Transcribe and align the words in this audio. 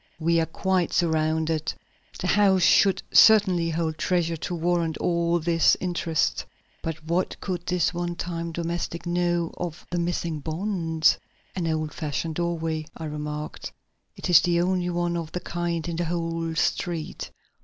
"We 0.19 0.39
are 0.39 0.47
quite 0.47 0.93
surrounded. 0.93 1.71
The 2.19 2.25
house 2.25 2.63
should 2.63 3.03
certainly 3.13 3.69
hold 3.69 3.99
treasure 3.99 4.35
to 4.37 4.55
warrant 4.55 4.97
all 4.97 5.37
this 5.39 5.77
interest. 5.79 6.43
But 6.81 7.05
what 7.05 7.39
could 7.39 7.67
this 7.67 7.93
one 7.93 8.15
time 8.15 8.51
domestic 8.51 9.05
know 9.05 9.53
of 9.57 9.85
the 9.91 9.99
missing 9.99 10.39
bonds?" 10.39 11.19
"An 11.55 11.67
old 11.67 11.93
fashioned 11.93 12.33
doorway," 12.33 12.87
I 12.97 13.05
remarked. 13.05 13.71
"It 14.15 14.27
is 14.27 14.41
the 14.41 14.59
only 14.59 14.89
one 14.89 15.15
of 15.15 15.31
the 15.33 15.39
kind 15.39 15.87
on 15.87 15.97
the 15.97 16.05
whole 16.05 16.55
street. 16.55 17.29